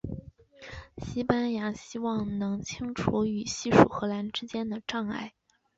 [0.97, 5.33] 西班牙希望能清除与西属荷兰之间的障碍。